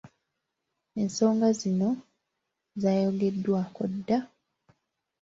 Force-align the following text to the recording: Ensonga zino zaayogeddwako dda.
Ensonga 1.01 1.49
zino 1.61 1.89
zaayogeddwako 2.81 3.83
dda. 3.93 4.19